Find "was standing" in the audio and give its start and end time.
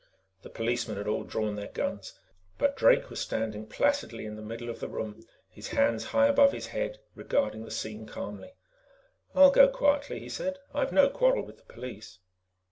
3.11-3.67